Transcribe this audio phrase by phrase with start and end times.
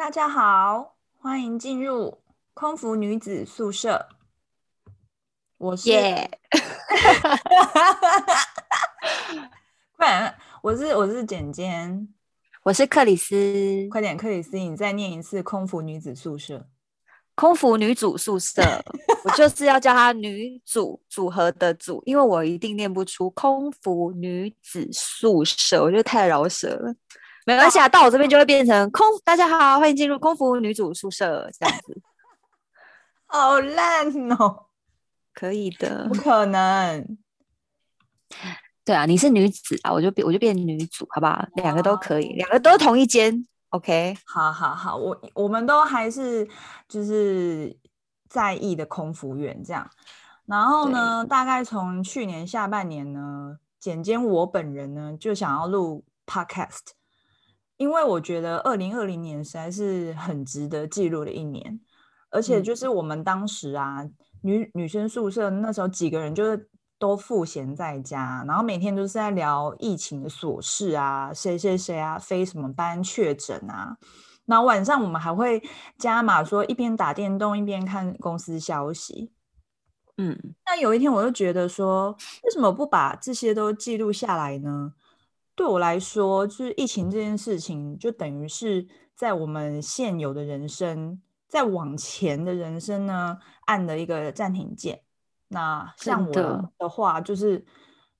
[0.00, 2.22] 大家好，欢迎进入
[2.54, 4.08] 空服女子宿舍。
[5.58, 5.90] 我是.
[9.94, 12.08] 快点，我是我是简简，
[12.62, 13.86] 我是克里斯。
[13.90, 16.66] 快点，克里斯，你再念一次空服女子宿舍。
[17.34, 18.62] 空服女主宿舍，
[19.22, 26.94] 我就是要叫她女主组合的组，因为我一定念不出空服女子宿舍，我觉得太饶舌了。
[27.46, 29.06] 没关系啊，到我这边就会变成空。
[29.24, 32.00] 大家好，欢迎进入空服女主宿舍，这样子。
[33.26, 34.66] 好烂哦！
[35.32, 37.18] 可以的，不可能。
[38.84, 41.46] 对啊，你是女子啊，我就变我就变女主，好不好？
[41.54, 43.46] 两个都可以，两个都同一间。
[43.70, 46.46] OK，好好好，我我们都还是
[46.88, 47.74] 就是
[48.28, 49.88] 在意的空服员这样。
[50.44, 56.90] 然后呢，大概从去年下半年呢，简简我本人呢就想要录 Podcast，
[57.80, 61.80] 因为我觉得二零二零年实在是很值得记录的一年，
[62.30, 66.68] 而且就是我们当时啊，嗯、女女生宿舍那时候几个人就是。
[67.00, 73.96] 都赋闲在家，然后每天都是在聊疫情的琐事啊，谁谁谁啊，飞什么班确诊啊。
[74.44, 75.62] 然后晚上我们还会
[75.96, 79.32] 加码说，一边打电动一边看公司消息。
[80.18, 82.10] 嗯，那有一天我就觉得说，
[82.42, 84.92] 为什么不把这些都记录下来呢？
[85.60, 93.36] 对我来说，就是疫情这件事情，就等于是在我们现有的人生，在往前的人生呢，
[93.66, 95.02] 按了一个暂停键。
[95.48, 96.32] 那像我
[96.78, 97.62] 的话，就是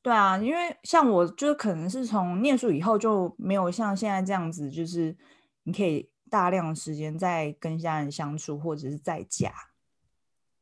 [0.03, 5.17] 对啊，因为像我，就是可能是从念书以后就没有像现在这样子，就是
[5.63, 9.51] 你可以大量的时间在跟家人相处，或者是在家，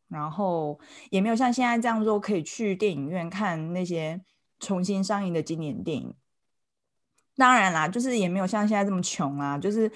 [0.06, 0.78] 然后
[1.10, 4.22] 也没有像现在这样做可以去电影院看那些
[4.60, 6.14] 重新上映的经典电影。
[7.38, 9.90] 当然啦，就是也没有像现在这么穷啊，就是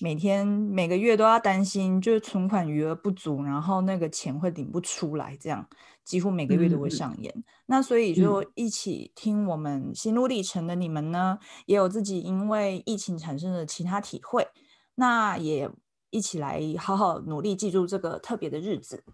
[0.00, 5.66] 每天每个月都要担心，就是存款余额不足，然后那个钱会领不出来这样。
[6.02, 14.48] 几乎每个月都会上演，嗯、那所以就一起听我们心路历程的你们呢，嗯、也有自己因为疫情产生的其他体会，
[14.96, 15.70] 那也
[16.08, 19.04] 一起来好好努力记住这个特别的日子。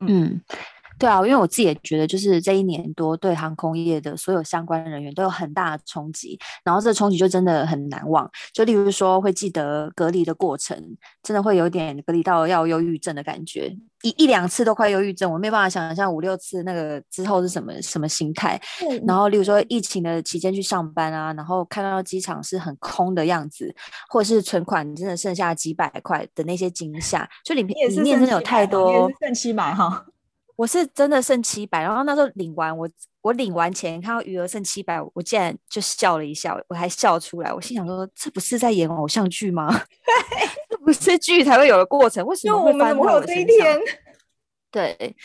[0.00, 0.08] 嗯。
[0.08, 0.40] 嗯
[1.00, 8.30] 对啊，因为我自己也觉得，就是这一年多对航空业的所有相关人员都有很大的冲击，然后这个冲击就真的很难忘。
[8.52, 10.76] 就例如说，会记得隔离的过程，
[11.22, 18.60] 真的会有点隔离到要忧郁症的感觉，一一两次都快忧郁症，我没办法想象五六次那个之后是什么什么心态。
[18.82, 23.74] 嗯、然后，例如说疫情的期间去上班啊，然后看到机场是很空的样子，
[24.10, 30.04] 或者是存款真的剩下几百块的那些惊吓，就里面里面真的有太多剩七百哈。
[30.60, 32.86] 我是真的剩七百，然后那时候领完我
[33.22, 37.50] 我领完钱看到余额剩七百，我竟然就笑了一下，我还笑出来。
[37.50, 39.74] 我心想说，这不是在演偶像剧吗？
[40.68, 43.80] 这不是剧才会有的过程，为什么会发生在我身上？
[44.70, 45.16] 对，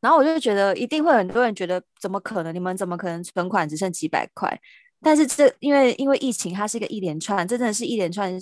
[0.00, 2.54] 然后我就觉得一定会很多人觉得，怎么可能？
[2.54, 4.56] 你们怎么可能存款只剩几百块？
[5.02, 8.40] 但是这因为因为疫情，它是一个一连串，这真的是一连串。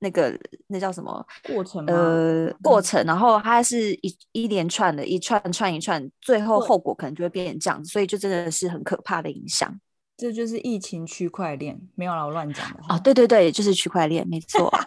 [0.00, 0.38] 那个
[0.68, 1.84] 那叫什么过程？
[1.86, 9.78] 呃，过程，然后它是一一连串的，一串串一串，最后后果可能就会变成这样子，所以就真的是很可怕的影响。
[10.16, 13.00] 这就是疫情区块链，没有啦，我乱讲的哦。
[13.02, 14.72] 对对对，就是区块链，没错。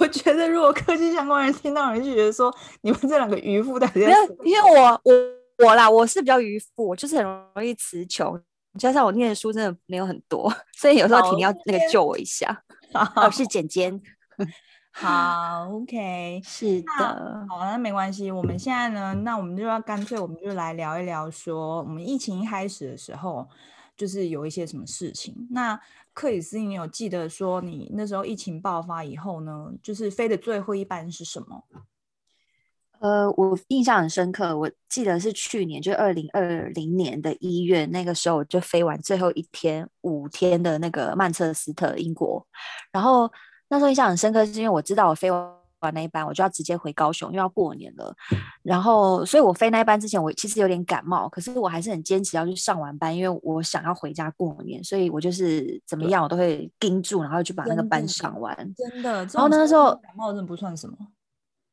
[0.00, 4.12] 我觉得如果科技相关人听到，人就觉得说你们这两个渔夫的，因为
[4.44, 5.12] 因为我我
[5.66, 8.40] 我啦，我是比较渔夫，我就是很容易词穷。
[8.78, 12.62] 加上我念的书真的没有很多，所以有时候婷要那个救我一下。
[13.16, 14.00] 我，是简简。
[14.96, 17.46] 好，OK， 是的。
[17.48, 18.30] 好，那没关系。
[18.30, 23.48] 我们现在呢，那我们就要干脆，我们就来聊一聊，说我们疫情一开始的时候，
[23.96, 25.48] 就是有一些什么事情。
[25.50, 25.80] 那
[26.12, 31.64] 克里斯，你有记得说你那时候疫情爆发以后呢，就是飞的最后一班是什么？
[33.04, 42.42] 呃，我印象很深刻，我记得是去年，就二零二零年的一月，那个时候我就飞完最后一天五天的那个曼彻斯特，英国。
[42.90, 43.30] 然后
[43.68, 48.10] 那时候印象很深刻，是因为我知道我飞完那一班，我就要直接回高雄，因为要过年了。
[48.62, 58.56] 然后，所以我飞那一班之前，我其实有点感冒，可是我还是很坚持要去上完班，因为我想要回家过年，所以我就是怎么样我都会盯住，然后去把那个班上完。
[58.74, 60.96] 真的，然后那时候感冒真的不算什么。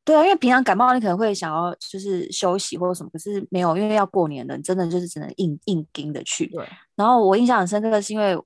[0.04, 6.46] 对啊，因为平常感冒你可能会想要就是休息或者什么，可是没有，因为要过年了，你真的就是只能硬硬盯的去。
[6.48, 6.66] 对。
[6.96, 8.36] 然后我印象很深刻的是，因为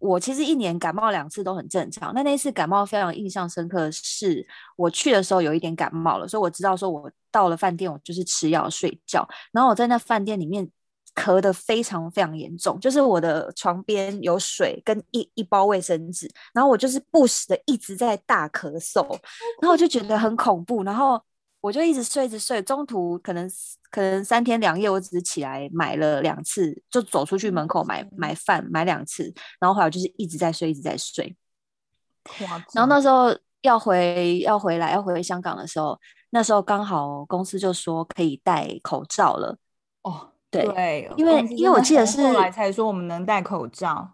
[0.00, 4.44] 我其实一年感冒两次都很正常，那那次感冒非常印象深刻，是
[4.76, 10.66] 我去的时候有一点感冒了，所以我知道说我到了饭店我就是吃药睡觉，然后我在那饭店里面
[11.14, 19.06] 咳得非常非常严重，就是我的床边有水跟一一包卫生纸，然后我就是不时的一直在大咳嗽，
[19.60, 21.22] 然后我就觉得很恐怖，然后
[21.60, 23.46] 我就一直睡着睡，中途可能
[23.90, 31.36] 可能三天两夜，我只是起来买了两次，就走出去门口买买饭买两次，然后后来就是一直在睡一直在睡，
[32.72, 36.00] 然后那时候要回要回来要回香港的时候，
[36.30, 39.58] 那时候刚好公司就说可以戴口罩了，
[40.00, 40.31] 哦。
[40.52, 44.12] 对，对，因为因为我记得是后来才说我们能戴口罩，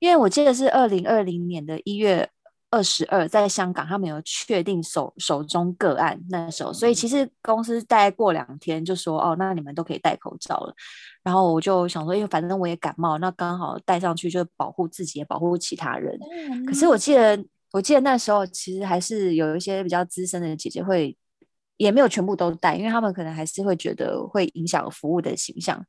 [0.00, 2.28] 因为我记得是二零二零年的一月
[2.68, 10.74] 二十二，在香港他们有确定手手中个案那时候，所以其实公司大概过两天就说哦，那你们都可以戴口罩了。
[11.22, 16.18] 然后我就想说，因为反正我也感冒，那刚好戴上去就保护自己也保护其他人。
[16.50, 16.66] 嗯。
[16.66, 17.38] 可是我记得
[17.70, 21.16] 我记得那时候其实还是有一些比较资深的姐姐会。
[21.78, 25.82] 也没有全部都带，因为他们可能还是会觉得会影响服务的形象，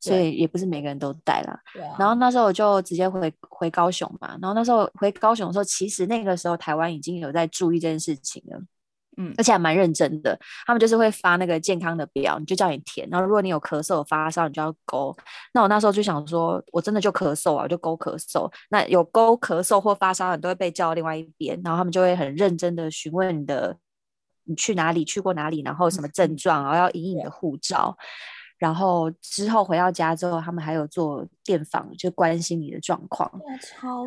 [0.00, 1.60] 所以也不是每个人都戴啦。
[1.98, 4.38] 然后那时候我就直接回回高雄嘛。
[4.40, 8.60] 然后那时候回高雄的时候，其实那个时候台湾已经有在注意这件事情了，
[9.16, 10.38] 嗯，而且还蛮认真的。
[10.64, 13.08] 他们就是会发那个健康的表，你就叫你填。
[13.10, 15.14] 然后如果你有咳嗽、有发烧，你就要勾。
[15.52, 18.48] 那我那时候就想说，我真的就咳嗽啊，我就勾咳嗽。
[18.70, 23.76] 那有勾咳嗽或发烧，你都会被叫到另外一边，然后他们就会很认真的询问你的。
[24.44, 25.04] 你去哪里？
[25.04, 25.62] 去过哪里？
[25.62, 26.62] 然后什么症状？
[26.64, 27.96] 然后要隐隐的护照。
[28.58, 33.28] 然后之后回到家之后，他们还有做电访，就关心你的状况。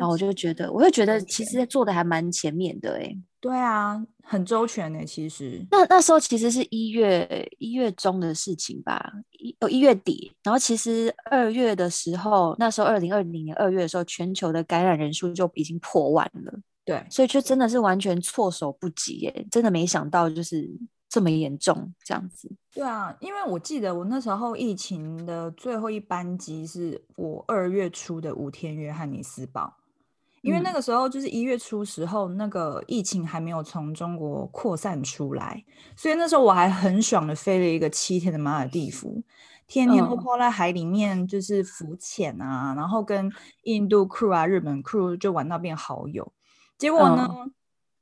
[0.00, 3.14] 后我就觉得，我就觉得其实做的还蛮前面的哎。
[3.38, 5.04] 对啊，很周全呢。
[5.04, 10.32] 其实那那时候其实是一月一月中的事情吧，一哦一月底。
[10.42, 16.58] 然后其实二月的时候，那时候二零二零年二月的时候，全球的感染人数就已经破万了。
[16.86, 19.46] 对，所以就真的是完全措手不及耶！
[19.50, 20.70] 真的没想到就是
[21.08, 22.48] 这么严重这样子。
[22.72, 29.74] 对啊，因为我记得我那时候疫情的最后一班机是我二月初的五天约翰尼斯堡，
[30.42, 35.64] 因为那个时候就是一月初时候，那个疫情还没有从中国扩散出来，
[35.96, 39.20] 所以那时候我还很爽的飞了一个七天的马尔地夫，
[39.66, 43.28] 天天都泡在海里面就是浮潜啊，然后跟
[43.64, 46.32] 印度 crew 啊、日本 crew 就玩到变好友。
[46.78, 47.52] 结果呢、嗯，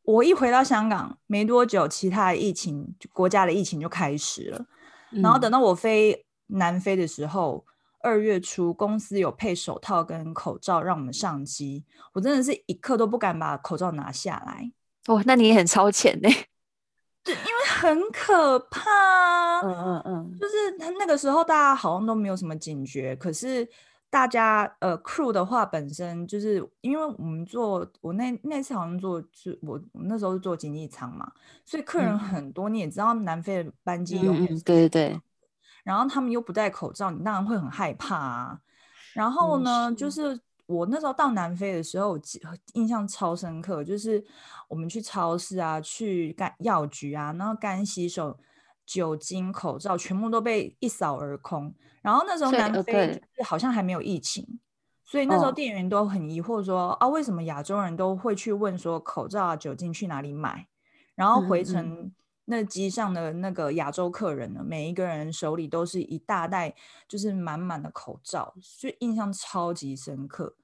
[0.02, 4.66] 我一回到香港没多久，其他的疫情国家的疫情就开始了。
[5.12, 7.64] 嗯、然后等到我飞南非的时候，
[8.00, 14.72] 二月初公司有配手套跟口罩让我们上机，我真的是一刻都不敢把口罩拿下来。
[15.06, 16.28] 哦，那你也很超前呢？
[17.22, 19.60] 对，因为很可怕。
[19.62, 23.68] 嗯嗯嗯，就是那个时候大家好像都没有什么警觉，可是。
[24.14, 31.32] 大家呃，crew 的话本身就是因为我们做我那那次好像做是我我那时候是做经济舱嘛，
[31.64, 35.20] 所以客人很多，嗯、你也知道南非的班机有对对对，
[35.82, 38.60] 然后他们又不戴口罩，你当然会很害怕啊。
[39.14, 42.20] 然后呢，就是我那时候到南非的时候，我
[42.74, 44.24] 印象超深刻，就是
[44.68, 48.38] 我们去超市啊，去干药局啊，然后干洗手。
[48.84, 51.74] 酒精、口罩全部都被一扫而空。
[52.02, 54.60] 然后那时候南非好像还没有疫情，
[55.04, 60.66] 所以那时候店员都很疑惑说：“哦、啊，为什么亚洲人都会去问说口罩啊、酒精去哪里买？”
[61.16, 62.12] 然后回程
[62.44, 66.74] 那机上的那个亚洲客人呢，嗯嗯每一个人手里都是一大袋，
[67.08, 70.54] 就是满满的口罩，就印象超级深刻。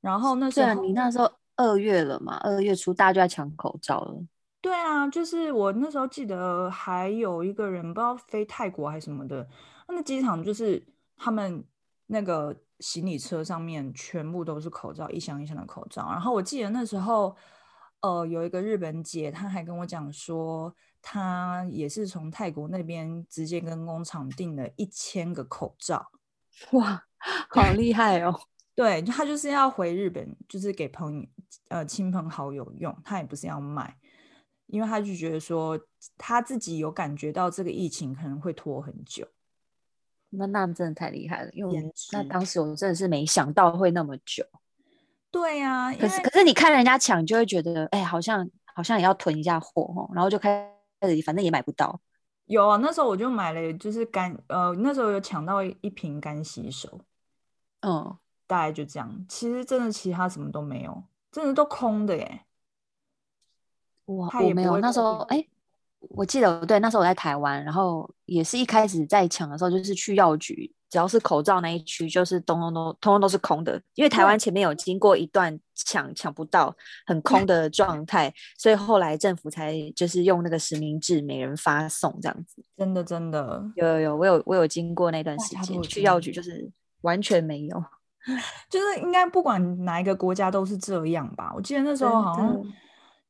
[0.00, 4.24] 然后那时候你那时候二月了嘛，二月初大家就在抢口罩了。
[4.60, 9.48] 对啊，就是我那时候记得还有一个人不知道飞泰国还是什么的，
[9.86, 10.84] 那机场就是
[11.16, 11.64] 他们
[12.06, 16.10] 那个行李车上面全部都是口罩，一箱一箱的口罩。
[16.10, 17.36] 然后我记得那时候，
[18.00, 26.04] 呃，有一个日本姐，她还跟我讲说，她也是从泰国那边直接跟工厂订了一千个口罩，
[26.72, 27.04] 哇，
[27.48, 28.34] 好厉害哦！
[28.74, 31.28] 对，她就是要回日本，就是给朋友、
[31.68, 33.96] 呃亲朋好友用，她也不是要卖。
[34.68, 35.78] 因为他就觉得说
[36.16, 39.26] 他自己有感觉到这个疫情可能会拖很久，
[40.30, 41.50] 那那真的太厉害了。
[41.52, 44.44] 因为那当时我真的是没想到会那么久。
[45.30, 50.70] 对呀、啊，可是可是你看人家抢，就会觉得哎，好像好像也要囤一下货，然后就开
[51.02, 52.00] 始反正也买不到。
[52.46, 57.00] 有啊，那时候我就买了，就是干呃那时候有抢到一瓶干洗手，
[57.80, 59.26] 嗯，大概就这样。
[59.28, 62.40] 其实真的其他什么都没有，真的都空的耶。
[64.08, 65.48] 哇，我没有那时候，哎、欸，
[66.00, 76.74] 我记得对，那时候我在台湾，然后也是一开始在抢的时候，就是去药局只要是口罩那一区，就是通通都通通都是空的，因为台湾前面有经过一段抢抢不到
[77.06, 82.64] 很空的 状态，所以后来政府才就是用那个实名制，每人发送这样子。
[82.76, 86.70] 真的真的有有有，我有我有经过那段时间去药局，就是
[87.02, 87.84] 完全没有，
[88.70, 91.52] 就是应该不管哪一个国家都是这样吧？
[91.54, 92.64] 我记得那时候好像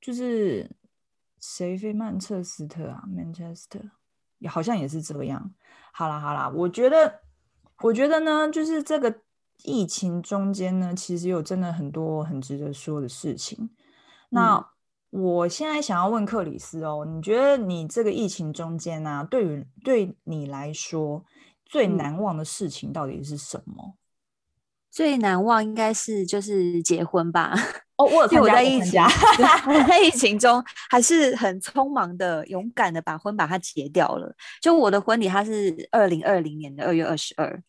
[0.01, 0.71] 就是
[1.41, 3.91] 谁飞曼彻斯特啊，Manchester
[4.39, 5.53] 也好像也是这样。
[5.93, 7.21] 好啦好啦，我觉得。
[7.81, 9.21] 我觉得呢，就是这个
[9.63, 13.71] 疫情中间呢，其实有真的很多很值得说的事情。
[14.31, 14.69] 那
[15.11, 21.25] 我现在想要问克里斯哦，你觉得你这个疫情中间呢、啊，对于对你来说
[21.65, 23.95] 最难忘的事情到底是什么？
[23.95, 23.95] 嗯、
[24.91, 27.55] 最难忘应该是就是结婚吧。
[27.99, 29.03] 哦，我有参加，我在疫情，
[29.67, 34.33] 我在疫情中还是很匆忙的、勇敢的把婚把它结掉了。
[34.63, 37.61] 就我的婚礼，它是二零二零年的二月二十二，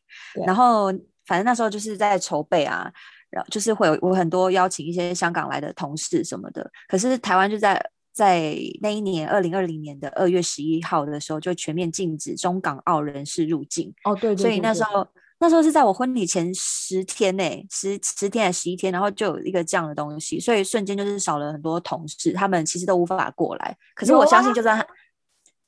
[0.46, 0.92] 然后
[1.26, 2.92] 反正那时候就是在筹备啊，
[3.32, 6.70] 然后就是会有我很多邀请一些香港来的同事什么的。
[6.88, 7.84] 可是台湾就在
[8.14, 13.92] 在那一年二零二零年的二月十一号的时候，就全面禁止中港澳人士入境。
[14.04, 15.08] 哦，对，对，对，对，所以那时候。
[15.40, 23.76] 那时候是在我婚礼前十天内、欸，十十天还是十一天，然后就有一个这样的东西，所以瞬间就是少了很多同事，他们其实都无法过来。
[23.96, 24.86] 可是我相信，就算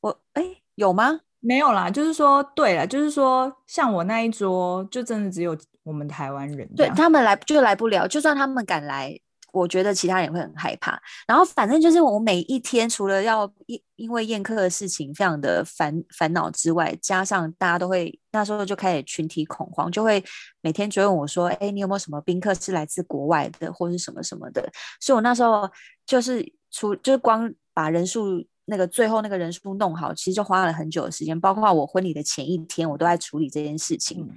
[0.01, 1.21] 我哎、欸，有吗？
[1.39, 9.19] 没有啦，就是说，对了，就是说，像我那一桌，就真的只有我们台湾人，对他们来就来不了，就算他们敢来。
[9.51, 20.23] 我觉得其他人也会很害怕，然后反正就是我每一天除了要因因为宴客的事情非常的烦烦恼之外，加上大家都会那时候就开始群体恐慌，就会
[20.61, 25.69] 每天追问我说：“哎，你有没有什么宾客是来自国外的，或是什么什么的？”所以我那时候
[26.05, 34.21] 就是除就是光把人数那个最后那个人数弄好，其实就花了很久的时间，包括我婚礼的前一天，我都在处理这件事情。
[34.21, 34.35] 嗯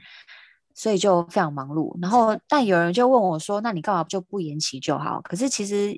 [0.76, 5.96] 所以就非常忙碌，然后但有人就问我说：“那你干嘛就不延期就好？”可是其实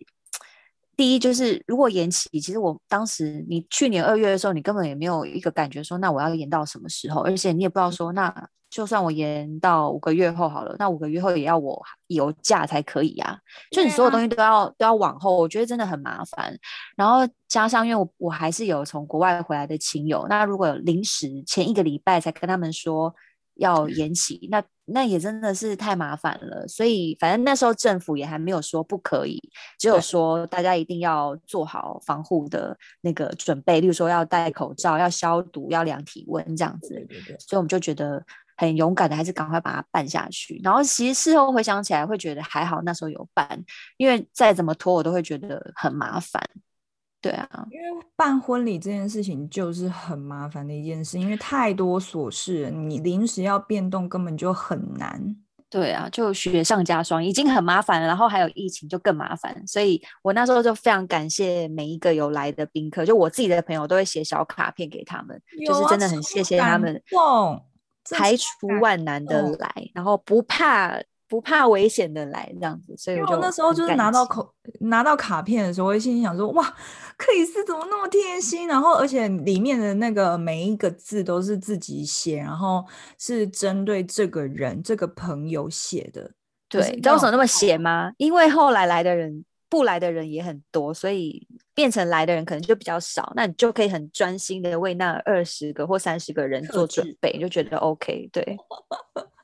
[0.94, 7.22] 第一就是如果延期，其实我当时你去年二月的时候，你根本也没有一个感觉说，那我要延到什么时候？
[7.22, 13.38] 而且你也不知道说，那就算我延到五个月后好了，那五个月后也要我有假才可以呀。
[13.70, 16.54] 就你所有东西都要都要往后，我觉得真的很麻烦。
[16.96, 23.14] 然后加上因为我我还是有从国外回来的亲友，那如果临时前一个礼拜才跟他们说。
[23.56, 26.66] 要延期，那那也真的是太麻烦了。
[26.68, 29.40] 所以反正那时候政府也还没有说不可以，
[29.78, 36.94] 只有说大家一定要做好防护的那个准备，例如说要戴口罩、要消毒、要量体温这样子。
[36.94, 37.36] 对对对。
[37.38, 38.24] 所以我们就觉得
[38.56, 40.60] 很勇敢的，还是赶快把它办下去。
[40.62, 43.64] 然后其实事后回想起来，会觉得还好那时候有办，
[43.96, 46.42] 因为再怎么拖，我都会觉得很麻烦。
[47.26, 55.36] 对啊，因为办婚礼这件事情就是很麻烦的一件事，因为太多琐事，你临时要变动根本就很难。
[55.68, 59.66] 对啊，就雪上加霜，已经很麻烦了，然后还有疫情就更麻烦。
[59.66, 67.02] 所以我那时候就非常感谢每一个有来的宾客，就我自己的朋友都会写小卡片给他们，就是真的很谢谢他们，
[68.10, 71.00] 排除万难的来，然后不怕。
[71.28, 74.48] 不怕危险的来这样子，所以我，我那时候就是拿到口
[74.80, 76.64] 拿到卡片的时候，我心里想说：哇，
[77.16, 78.68] 克里斯怎么那么贴心？
[78.68, 82.84] 然后而且里面的那个每一个字都是自己写，然后
[83.18, 86.30] 是针对这个人这个朋友写的。
[86.68, 88.12] 对，你知道为什么那么写吗？
[88.18, 98.28] 因为后来来的人不来的人也很多，所以变成来的人可能就比较少，那你就可以很专心的为那二十个或三十个人做准备，就觉得 OK。
[98.32, 98.56] 对，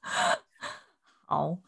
[1.27, 1.59] 好。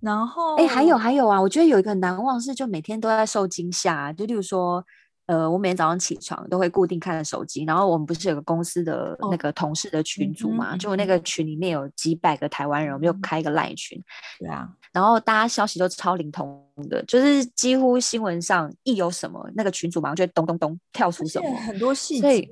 [0.00, 4.12] 然后，哎，还有还有啊，我觉得有一个很难忘是，就每天都在受惊吓。
[4.12, 4.82] 就例如说，
[5.26, 10.74] 呃，我每天早上起床都会固定看手机，然后我们不是有个公司的那个同事的群组嘛？
[10.74, 14.02] 哦、就那个群里面有几百个台湾人，我们就开一个赖群。
[14.38, 22.48] 对啊，然后大家消息都超灵通的，就是几乎新闻上一有什么，那个群组马上就会咚咚咚跳出什么，很多细节。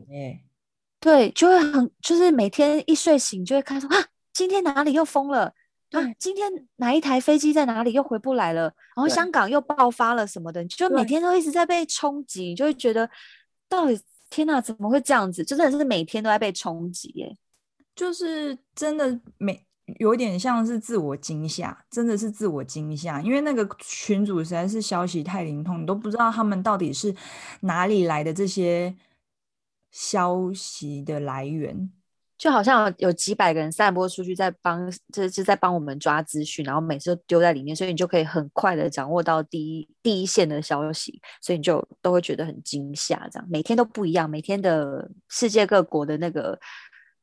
[1.00, 3.96] 对，就会很，就是每天一睡醒就会看说啊，
[4.34, 5.54] 今天哪里又疯了。
[5.90, 8.62] 对、啊，今天哪一台飞机在哪里又回不来了？
[8.94, 13.08] 然后香港又爆发了什么的，就每天都一直在被冲击，你就会觉得
[13.68, 15.42] 到底天哪，怎么会这样子？
[15.42, 17.34] 就真的是每天都在被冲击耶，
[17.96, 19.64] 就是真的每
[19.98, 27.14] 有点像是自我惊吓，真的是自我惊吓，因为那个群主实在是消息太灵通，你都不知道他们到底是
[27.60, 28.94] 哪里来的这些
[29.90, 31.90] 消息的来源。
[32.38, 43.28] 就好像有几百个人散播出去，在帮，就是在帮我们抓资讯，然后每次都丢在里面，所以你就可以很快的掌握到第一第一线的消息，所以你就都会觉得很惊吓。
[43.32, 46.56] 这样每天都不一样，每天的世界各国的那个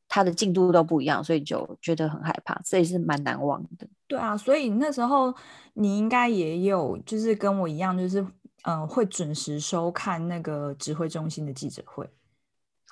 [0.10, 3.88] 它的进度都不一样，所以就觉得很害怕，这也是蛮难忘的。
[4.08, 5.34] 对啊，所以那时候
[5.74, 8.26] 你应该也有，就是跟我一样，就是
[8.64, 12.10] 嗯、会准时收看那个指挥中心的记者会。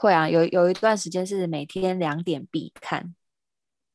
[0.03, 3.15] 会啊，有有一段时间是每天两点必看。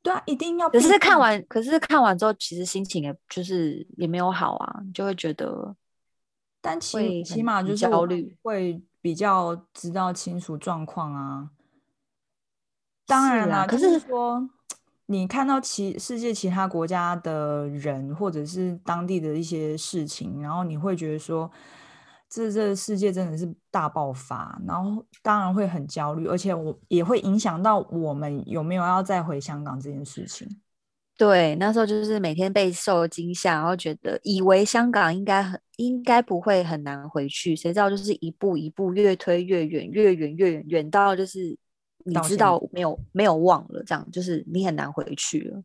[0.03, 0.71] 对啊，一定要。
[0.71, 5.77] 可是看完，可是看完之后，其实心情也就是也没有好啊，就会觉得，
[6.63, 11.51] 但起起码就是焦虑，会比较知道清楚状况啊。
[13.07, 14.49] 当然啦，可是说
[15.07, 21.51] 你看到其世界其他国家的人，或者是当地的一些事情，然后你会觉得说，
[22.29, 30.49] 这这个世界真的是大爆发，然后当然会很焦虑，而且我也会影响到我们有没有要再回香港这件事情。
[31.17, 41.59] 对，那时候就是每天被受惊吓，然后觉得以为香港应该很应该不会很难回去，谁知道就是一步一步越推越远，越远越远，远到就是。
[42.05, 45.63] 你知道没有没有忘了，这样就是你很难回去了，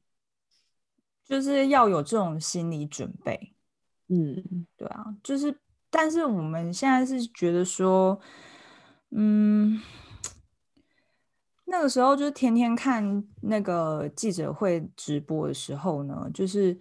[1.26, 3.54] 就是要有这种心理准备。
[4.10, 5.56] 嗯，对啊，就是，
[5.94, 8.20] 但是我们现在是觉得说，
[9.12, 9.80] 嗯，
[11.66, 16.76] 那个时候就是天天看那个记者会直播的时候呢，就是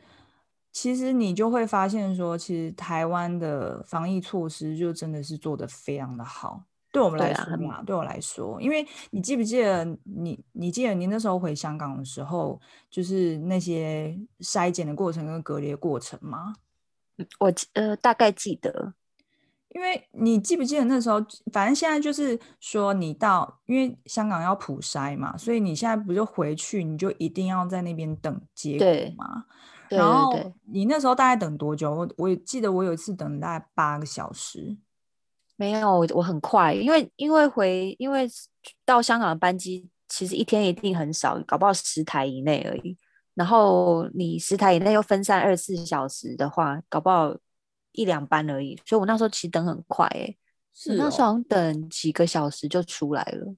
[0.73, 6.65] 其实你就会发现说，其实台湾的防疫措施就真的是做得非常的好。
[6.91, 12.59] 对我们来说嘛，对啊，对我来说，因为你记不记得你，你记得你那时候回香港的时候，
[12.91, 16.55] 就是那些筛检的过程跟隔离的过程吗？
[17.39, 18.95] 我呃大概记得，
[19.75, 21.19] 因为你记不记得那时候，
[21.53, 28.87] 反正现在就是说你到，因为香港要普筛嘛，所以你现在不就回去，你就一定要在那边等结果
[29.17, 29.45] 嘛。
[29.89, 30.39] 对，然后
[30.71, 31.95] 你那时候大概等多久？
[31.95, 34.77] 我我记得我有一次等大概八个小时。
[35.57, 38.29] 没有，我很快，因为因为回因为
[38.85, 42.97] 到香港的班机其实一天一定很少，搞不好十台以内而已。
[43.35, 47.35] 然后你十台以内又分散二十四小时的话，搞不好
[47.93, 48.81] 一两班而已。
[48.85, 50.37] 所以我那时候其实等很快，哎，
[50.75, 53.55] 是、哦、那时候好像等几个小时就出来了。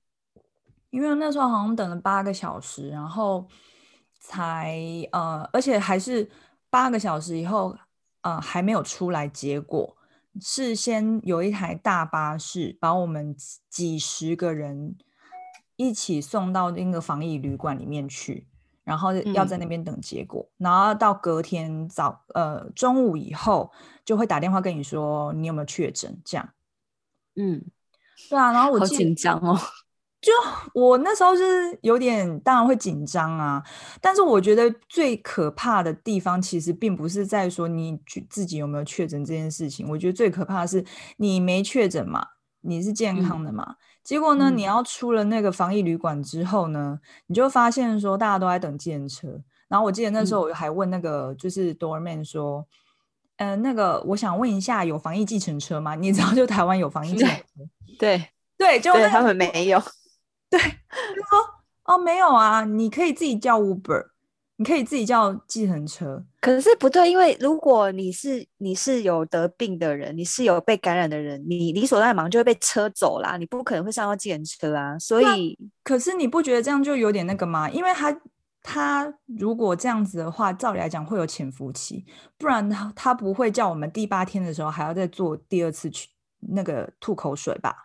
[0.91, 3.47] 因为那时候好像等了八个小时，然后
[4.21, 4.79] 才
[5.11, 6.31] 呃，而且还是
[6.71, 7.77] 八个小时以后，
[8.21, 9.97] 呃，还没有出来结果。
[10.41, 13.37] 是先有一台大巴士把我们
[13.71, 14.97] 几十个人
[15.77, 18.49] 一起送到那个防疫旅馆里面去，
[18.83, 23.71] 然后要在那边等结果，嗯、然后到隔天早呃中午以后
[24.05, 26.49] 就会打电话跟你说你有没有确诊这样。
[27.37, 27.63] 嗯，
[28.29, 29.59] 对啊，然后我好紧张哦。
[30.21, 30.33] 就
[30.73, 33.63] 我那时候是有点，当然会紧张啊。
[34.01, 39.87] 但是我觉得最可怕的地方，其实并不是在说你自己有没有确诊这件事情。
[39.87, 40.83] 我觉得最可怕的是
[41.19, 42.27] 你没确诊嘛，
[42.63, 43.65] 你是健康的嘛。
[43.69, 49.29] 嗯、结果呢，嗯、你要出了那个防疫旅馆之后呢，你就发现说大家都在等计程车。
[49.69, 52.67] 然后我记得那时候我还问那个就是 doorman 说，嗯、
[53.37, 55.95] 呃，那个我想问一下，有防疫计程车吗？
[55.95, 57.45] 你知道就台湾有防疫计程车？
[57.99, 59.83] 对对，就、那个、他们没有。
[60.49, 60.67] 对，就
[61.29, 61.39] 说
[61.85, 64.07] 哦，没有啊，你可以自己叫 Uber，
[64.57, 66.25] 你可以自己叫计程车。
[66.41, 74.99] 可是不对，因为如果你是你是有得病的人，你是有被感染的人，你理所当然就会被车走啦，你不可能会上到计程车啊。
[74.99, 77.69] 所以，可是你不觉得这样就有点那个吗？
[77.69, 78.17] 因为他
[78.67, 82.07] 他如果这样子的话，照理来讲会有潜伏期，
[82.39, 86.09] 不然他他不会叫我们第八天的时候还要再做第二次去
[86.41, 87.77] 那个吐口水吧？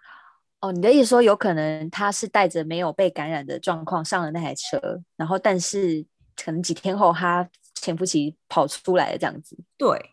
[0.62, 4.80] 哦，你的意思说有可能他是带着没有被感染的状况上了那台车，
[5.18, 6.06] 然后但是
[6.42, 9.58] 可能几天后他潜伏期跑出来了这样子。
[9.78, 10.12] 对，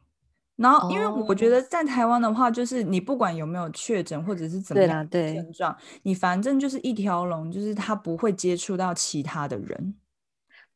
[0.57, 9.95] 然后因为我觉得在台湾的话，就是你不管有没有确诊或者是怎么样的症状，你反正就是一条龙，就是他不会接触到其他的人。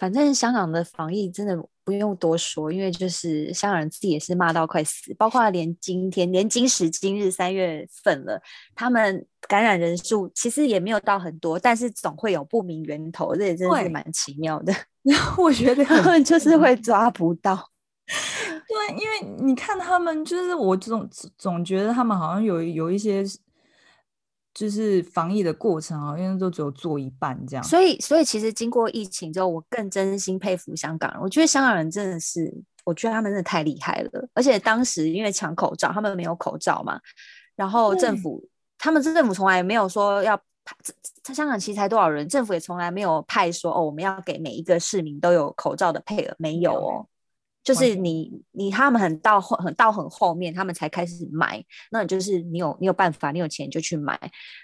[0.01, 8.41] 反正香港的防疫真的不用多说，因为就是香港人自己也是骂到快死，包括连今天，连今时今日三月份了，
[8.75, 14.73] 他们感染人数其实也没有到很多，但是总会有不明源头，这也真的是蛮奇妙的。
[15.37, 17.69] 我觉得他们就是会抓不到。
[18.07, 23.23] 对，因为你看他们，就是我总总觉得他们好像有有一些。
[24.53, 31.21] 就是防疫的过程啊，因为都只有做一半这样，所以所以其实经过疫情之后，我更真心佩服香港人。
[31.21, 32.53] 我觉得香港人真的是，
[32.85, 34.29] 我觉得他们真的太厉害了。
[34.35, 36.99] 而且当时因为抢口罩，他们没有口罩嘛，
[37.55, 38.43] 然后政府
[38.77, 47.07] 他们政府从来没有说要派，香港其实才多少人，政府也从来没有派说哦，我们要给每一个市民都有口罩的配额，没有哦。
[47.63, 51.63] 就是你，你他们很到后，很到很后面，他们才开始买。
[51.91, 54.19] 那你就是你有，你有办法，你有钱就去买。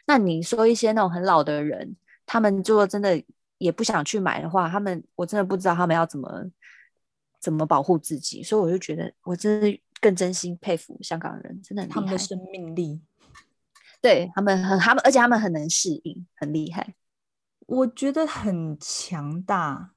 [0.06, 3.22] 那你说一些那种很老的人，他们就真的
[3.58, 6.50] 也不想去买的话，他们我真的不知道他们要怎么
[7.38, 13.00] 怎么保护自己，所以我就觉得我真的更真心佩服香港人，真的他们的生命力，
[14.00, 16.94] 对他们很他们，而且他们很能适应，很厉害，
[17.66, 19.92] 我觉得很强大，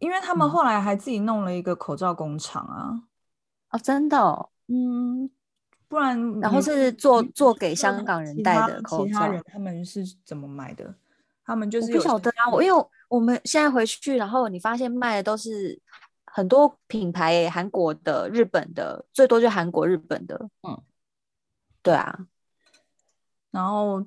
[0.00, 3.02] 因为他们后来还自己弄了一个口罩工厂啊，嗯、
[3.70, 5.30] 哦，真的、哦，嗯。
[5.88, 9.06] 不然，然后是做做给香港人戴的口罩。
[9.06, 10.92] 其他人他们是怎么买的？
[11.44, 12.50] 他们就是不晓得啊。
[12.50, 15.80] 我因为我们现在回去，然后你发现卖的都是
[16.24, 20.50] 很多品牌，韩国的、日本的，最多就韩国、日本的。
[20.64, 20.76] 嗯，
[21.82, 22.26] 对啊。
[23.52, 24.04] 然后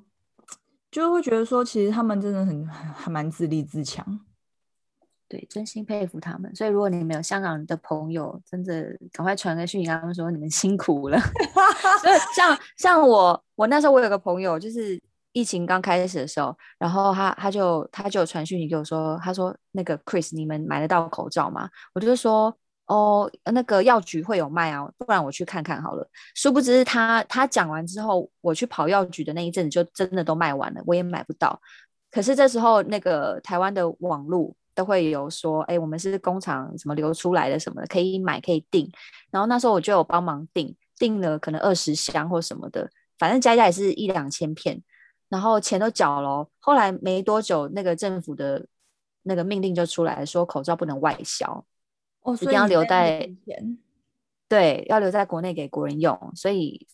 [0.92, 4.20] 就会觉得说，其实他们真的很还蛮自立自强。
[5.30, 6.54] 对，真心佩服他们。
[6.56, 11.20] 所以，如果你们有香港的朋友，真的赶快传个讯息，跟他们说你们辛苦了。
[12.02, 15.00] 所以， 像像我，我那时候我有个朋友，就是
[15.32, 21.70] 疫情刚开始的时候，然后他他就他就传讯息给我说，他说那个 Chris，你们买得到口罩吗？
[21.94, 22.52] 我就说
[22.88, 26.10] 哦，那个药局会有卖啊，不然我去看看好了。
[26.34, 31.62] 殊不知他他讲完之后，我去跑药局的那一阵子，就真的都卖完了，我也买不到。
[32.10, 34.56] 可是这时候，那个台湾的网络。
[34.80, 38.90] 都会有说，哎，我们是工厂什么流出来的什么的，可以买可以订。
[39.30, 44.82] 然后那时候我就有帮忙订，订了可能二十箱或什么的，反正加加也是一两千片。
[45.28, 48.66] 然后钱都缴了，后来没多久，那个政府的
[49.24, 51.66] 那个命令就出来说，口罩不能外销，
[52.22, 53.30] 哦，一定要留在，
[54.48, 56.18] 对，要留在国内给国人用。
[56.34, 56.88] 所以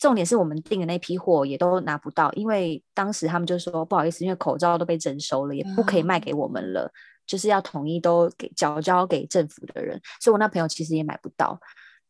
[0.00, 6.82] 重点是我们订的那批货也都拿不到，因为当时他们就说不好意思，因为口罩都被征收了，也不可以卖给我们了。
[6.82, 6.92] 嗯
[7.30, 11.56] 就是要统一都给缴交给政府的人，所以我那朋友其实也买不到，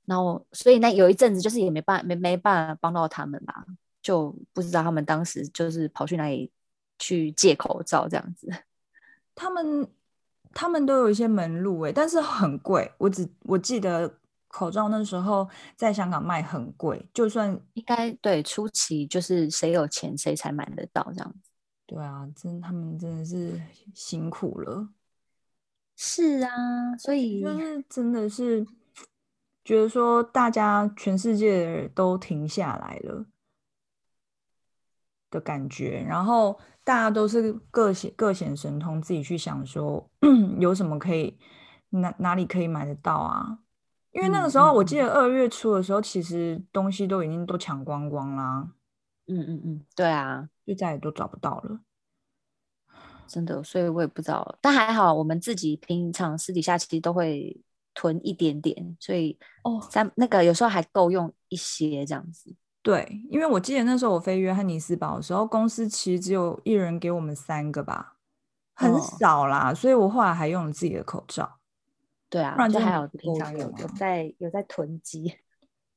[0.06, 3.52] 然后所以那有一阵子就是也没办没没办法帮到他们嘛，
[4.00, 6.50] 就不知道他们当时就是跑去哪里
[6.98, 8.48] 去借口罩这样子。
[9.34, 9.86] 他们
[10.54, 12.90] 他们都有一些门路哎，但是很贵。
[12.96, 14.10] 我只我记得
[14.48, 21.50] 口罩那时候在香港卖很贵，就算应该对初期就是谁有钱谁才买得到这样子。
[21.86, 23.60] 对啊，真他们真的是
[23.94, 24.88] 辛苦了。
[26.02, 28.66] 是啊，所以就是真的是
[29.62, 33.26] 觉得说，大家全世界都停下来了
[35.28, 40.10] 的感觉，然后大家都是各显各显神通，自己去想说
[40.58, 41.38] 有什么可以
[41.90, 43.58] 哪哪里可以买得到啊？
[44.12, 48.70] 因为那个时候我记得二月初的时候，其实东西都已经都抢光光啦。
[49.26, 51.80] 嗯嗯嗯，对啊，就再也都找不到了。
[53.30, 57.56] 真的，所以我也不知道，但还好，我们自己平常私底下其实都会
[57.94, 62.52] 囤一点点，所以哦，三那个有时候还够用一些这样子。
[62.82, 68.16] 对，因为我记得那时候我飞约翰尼斯堡的时候，公司其实只有一人给我们三个吧，
[68.74, 71.58] 很少啦，哦、所以我后来还用了自己的口罩。
[72.28, 75.32] 对啊，不然就还有平常有有在有在囤积。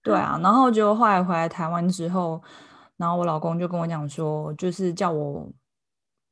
[0.04, 2.40] 对啊，然后就后来回来台湾之后，
[2.98, 5.50] 然后我老公就跟我讲说，就是叫我。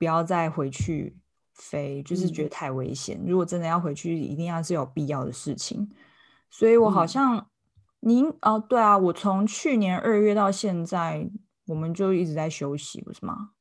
[0.01, 1.15] 不要再回去
[1.53, 3.19] 飞，就是觉得太危险。
[3.23, 5.87] 嗯、如果真的要回去，一定要是有必要的事情。
[6.49, 7.47] 所以我好像
[7.99, 11.29] 您、嗯、哦，对啊，我从去年二月到现在，
[11.67, 13.51] 我们就一直在休息，不是吗？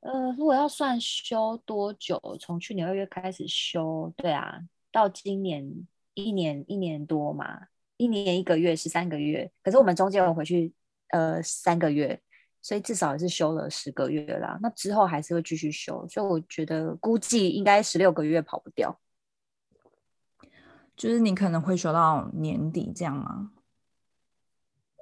[0.00, 4.60] 呃，如果要算休多久，从去年二月开始休，对啊，
[4.92, 5.66] 到今年
[6.12, 10.74] 一年一年多嘛，一年一个月是三个月，可是我们中间有回去
[11.12, 12.20] 呃三个月。
[12.68, 19.00] 所以至少也是休了十个月啦，那之后还是会继续休，所以我觉得估计应该十六个月跑不掉。
[20.94, 23.52] 就是你可能会休到年底这样吗？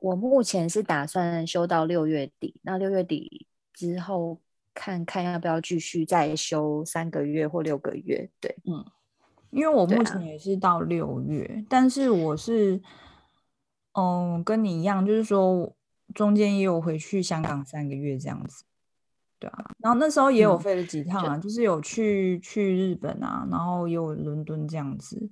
[0.01, 4.41] 我目前是打算休到六月底，那六月底之后
[4.73, 8.31] 看看要不要继续再休三个月或六个月。
[8.41, 8.85] 对，嗯，
[9.51, 12.81] 因为我目前也是到六月，啊、但是我是，
[13.95, 15.76] 嗯，跟你一样，就是说。
[16.17, 18.65] 中间也有回去香港三个月这样子，
[19.39, 25.31] 对啊，然后那时候也有飞了几趟啊，嗯、就，是有去去日本啊，然后也有伦敦这样子，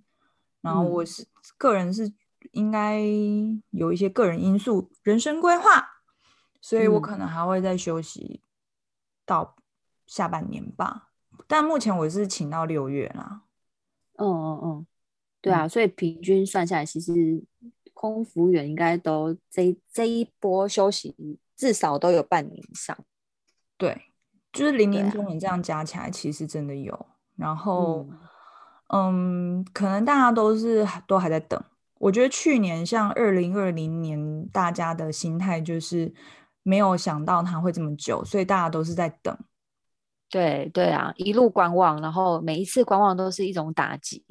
[0.61, 2.13] 然后我是、嗯、个人是
[2.53, 3.01] 应该
[3.71, 5.89] 有一些个人因素，人生规划，
[6.61, 8.43] 所以我可能还会再休息
[9.25, 9.57] 到
[10.07, 13.41] 下半年吧，嗯、但目前我是请到六月啦。
[14.19, 14.87] 嗯嗯嗯，
[15.41, 17.43] 对啊，所以平均算下来其实。
[18.13, 22.97] 空服务员应该都这这一波休息至少都有半年以上，
[23.79, 24.03] 对，
[24.53, 26.93] 就是零零总总这样加起来，其实真的有。
[26.93, 28.07] 啊、然后，
[28.89, 31.63] 嗯，嗯，可能大家都是都还在等。
[31.99, 36.13] 我觉得去年像二零二零年，大家的心态就是
[36.63, 39.37] 没有想到它会这么久，所以大家都是在等。
[40.29, 44.25] 对对啊，一路观望，然后每一次观望都是一种打击。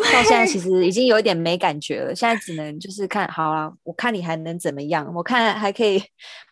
[0.00, 5.12] 到现在其实已经有一点没感觉了，现在只能就是看好啊，我看你还能怎么样？
[5.14, 6.02] 我看还可以，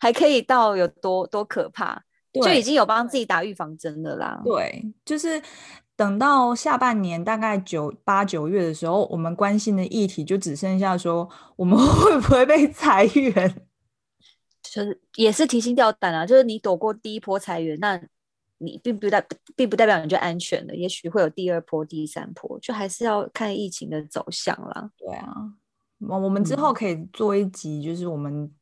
[0.00, 2.03] 还可以到有多多可怕，
[2.35, 4.42] 就已经有帮自己打预防针的啦。
[4.44, 5.40] 对，就是
[5.96, 13.62] 等到下半年大概九八九月的时候，我们关心的议题就只剩下说我们 会不会被裁员，
[14.62, 16.26] 就是也是提心吊胆啊。
[16.26, 18.00] 就是你躲过第一波裁员，那。
[18.62, 24.90] 你并不代并不代表你就安全了，也许会有第二波、第三波，就还是要看疫情的走向啦。
[24.99, 25.35] 对啊，
[26.01, 28.53] 我我们之后可以做一集，就是我们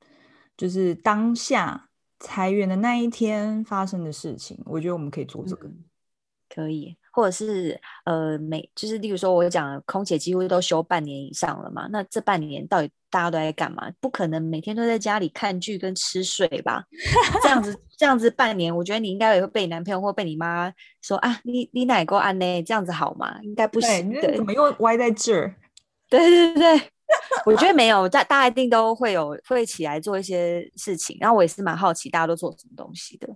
[0.57, 4.57] 就是当下裁员的那一天发生的事情。
[4.65, 5.85] 我觉得我们可以做这个，嗯、
[6.49, 6.97] 可以。
[7.19, 13.91] 或者是呃，每就是例如说，我讲空姐几乎都休半年以上了嘛，那这半年到底大家都在干嘛？
[13.99, 16.85] 不可能每天都在家里看剧跟吃睡吧？
[17.43, 22.63] 这样子 这样子半年，我觉得你应该也会被你男朋友或被你妈说啊，你你哪够安呢？
[22.63, 23.37] 这样子好吗？
[23.43, 24.13] 应该不行。
[24.13, 25.57] 的，怎么又歪在这儿？
[26.09, 26.83] 对对对，
[27.47, 31.19] 我觉得没有，大大家一定都会有会起来做一些事情。
[31.21, 33.29] 然后我也是蛮好奇，大家都做什么东西的？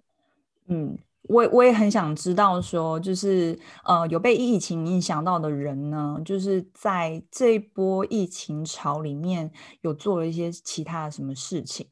[0.69, 0.97] 嗯。
[1.29, 11.87] 我我也很想知道，说就是呃，有被疫情影响到的人呢，就是在这一波疫情潮里面有做了一些其他的什么事情。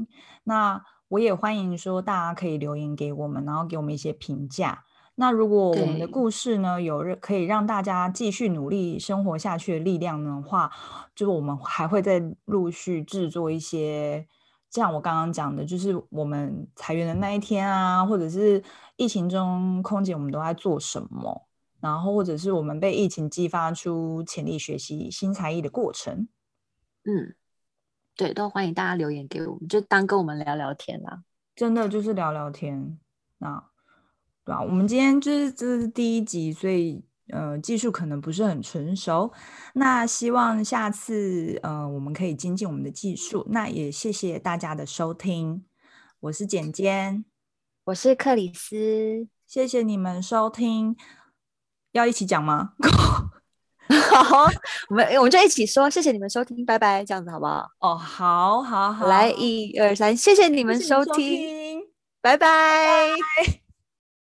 [0.45, 4.85] 那我也欢迎说大家可以留言给我们，然后给我们一些评价。
[5.15, 10.73] 那如果我们的故事呢，有可以让大家继续努力生活下去的力量的话，
[11.15, 14.27] 就是我们还会再陆续制作一些。
[14.71, 18.63] 像我刚刚讲的，就是我们裁员的那一天啊，或者是
[18.97, 21.49] 疫情中空姐我们都在做什么，
[21.81, 26.29] 然后或者是我们被疫情激发出潜力学习新才艺的过程。
[27.05, 27.35] 嗯，
[28.17, 31.25] 对，都欢迎大家留言给我们，就当跟我们聊聊天啦。
[31.55, 32.99] 真的就是聊聊天，
[33.39, 33.63] 那
[34.45, 37.05] 对啊，我们今天就是这是第一集，所以。
[37.33, 39.33] 呃，技术可能不是很成熟，
[39.75, 43.47] 那希望下次呃我们可以精进我们的技术。
[43.51, 45.65] 那也谢谢大家的收听，
[46.21, 47.25] 我是简简，
[47.85, 50.97] 我是克里斯，谢谢你们收听，
[51.93, 52.73] 要一起讲吗？
[53.91, 54.47] 好，
[54.89, 57.69] 我们我们就一起说谢谢你们收听，拜拜，这样子好不好？
[57.81, 61.83] 哦，好好好，来一二三，谢谢你们收听。
[62.23, 63.09] 拜拜。